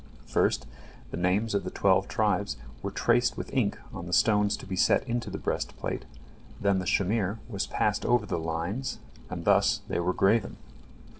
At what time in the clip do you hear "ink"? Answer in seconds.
3.53-3.77